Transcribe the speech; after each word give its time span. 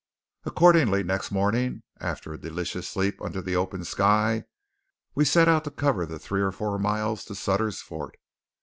Accordingly 0.45 1.03
next 1.03 1.29
morning, 1.29 1.83
after 1.99 2.33
a 2.33 2.37
delicious 2.39 2.89
sleep 2.89 3.21
under 3.21 3.39
the 3.39 3.55
open 3.55 3.83
sky, 3.83 4.45
we 5.13 5.23
set 5.23 5.47
out 5.47 5.63
to 5.65 5.69
cover 5.69 6.07
the 6.07 6.17
three 6.17 6.41
or 6.41 6.51
four 6.51 6.79
miles 6.79 7.23
to 7.25 7.35
Sutter's 7.35 7.83
Fort. 7.83 8.17